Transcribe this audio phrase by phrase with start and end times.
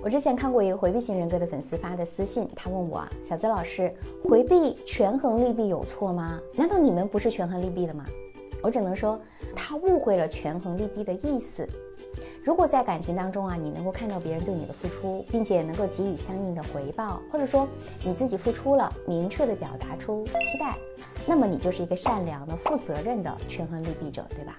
[0.00, 6.40] 我之前看过一个回避型人格的粉丝发的私信，他问我啊，小资老师，回避权衡利弊有错吗？
[6.54, 8.04] 难道你们不是权衡利弊的吗？
[8.62, 9.20] 我只能说，
[9.56, 11.68] 他误会了权衡利弊的意思。
[12.44, 17.68] 如果在感情当中啊，你能够看到别人对你的付出，并且能够给予相应的回报，或者说
[18.04, 20.76] 你自己付出了，明确的表达出期待，
[21.26, 24.56] 那么你就是一个善良的、负责任的权衡利弊者，对吧？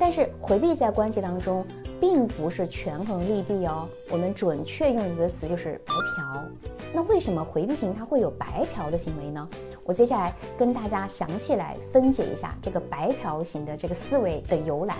[0.00, 1.62] 但是回避在关系当中，
[2.00, 3.86] 并不是权衡利弊哦。
[4.10, 6.50] 我们准确用一个词就是白嫖。
[6.92, 9.46] 那为什么回避型它会有白嫖的行为呢？
[9.84, 14.96] 我接下来跟大家详细来分解一下这个白嫖型的这个思维的由来。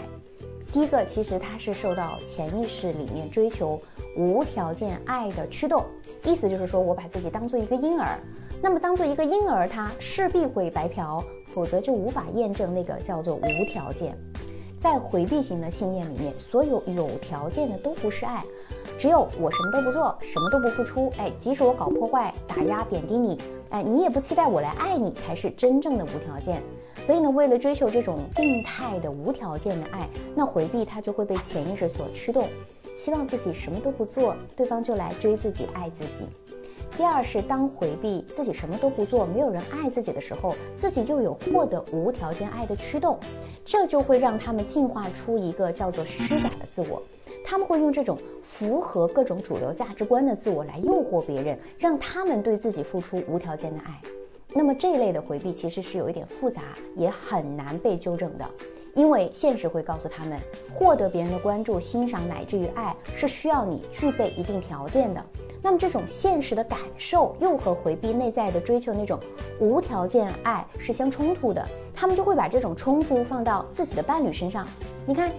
[0.70, 3.80] 第一个，其实它是受到潜意识里面追求
[4.16, 5.84] 无条件爱的驱动，
[6.24, 8.20] 意思就是说我把自己当做一个婴儿，
[8.62, 14.14] 那么当做一个婴儿，他势必会白嫖，否则就无法验证那个叫做无条件。
[14.80, 18.42] 在回避型的信念里面，所有有条件的都不是爱，
[18.98, 26.62] 只有我什么都不做，什么都不付出，哎，即使我搞破坏、打压、贬低你，哎，你也不期待我来爱你，才是真正的无条件。
[27.04, 32.48] 所以呢，为了追求这种病态的无条件的爱，那回避它就会被潜意识所驱动，
[32.94, 36.24] 希望自己什么都不做，对方就来追自己、爱自己。
[37.00, 43.18] 第二是当回避自己什么都不做，没有人爱自己的时候，自己又有获得无条件爱的驱动，
[43.64, 47.02] 这就会让他们进化出一个叫做虚假的自我。
[47.42, 53.98] 他们会用这种符合各种主流价值观的自我来诱惑别人，让他们对自己付出无条件的爱。
[54.52, 56.60] 那么这一类的回避其实是有一点复杂，
[56.98, 58.44] 也很难被纠正的。
[58.94, 60.38] 因为现实会告诉他们，
[60.74, 65.24] 获得别人的关注、欣赏乃至于爱，是需要你具备一定条件的。
[65.62, 69.18] 那么这种现实的感受又和回避内在的追求那种
[69.58, 74.66] 无条件爱是相冲突的，他们就会把这种冲突放到自己的伴侣身上。
[75.06, 75.30] 你看，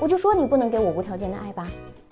[0.00, 1.68] 我就说你不能给我无条件的爱吧。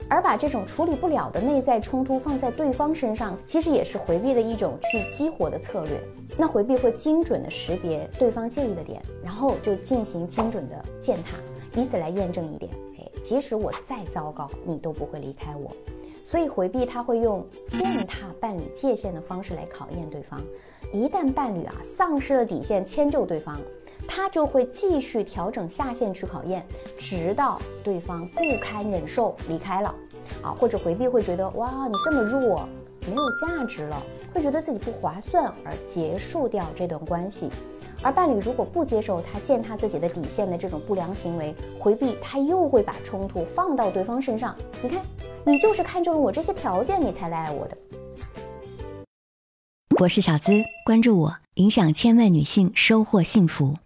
[0.06, 5.98] 而把这种处理不了的内在冲突放在对方身上，其实也是回避的一种去激活的策略。
[6.36, 11.38] 那回避会精准的识别对方介意的点，然后就进行精准的践踏，
[11.80, 15.74] 以此来验证一点：哎，即使我再糟糕，你都不会离开我。
[16.24, 20.42] 所以回避他会用践踏伴侣界限的方式来考验对方。
[20.92, 23.60] 一旦伴侣啊丧失了底线，迁就对方。
[24.06, 26.62] 他就会继续调整下限去考验，
[26.98, 29.94] 直到对方不堪忍受离开了，
[30.42, 32.68] 啊，或者回避会觉得哇你这么弱，
[33.06, 34.02] 没有价值了，
[34.34, 37.48] 会觉得自己不划算而结束掉这段关系。
[38.04, 44.54] 而伴侣如果不接受他践踏自己的底线的这种不良行为，回避他又会把冲突放到对方身上。
[44.82, 45.00] 你看，
[45.42, 47.76] 你就是看中了我这些条件，你才来爱我的。
[49.98, 50.52] 我是小资，
[50.84, 53.78] 关注我，影响千万女性，收获幸福。